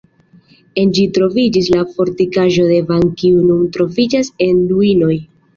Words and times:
En 0.83 0.93
ĝi 0.99 1.03
troviĝis 1.17 1.69
la 1.75 1.83
fortikaĵo 1.97 2.67
de 2.71 2.81
Van 2.89 3.05
kiu 3.21 3.47
nun 3.51 3.71
troviĝas 3.77 4.33
en 4.49 4.65
ruinoj. 4.73 5.17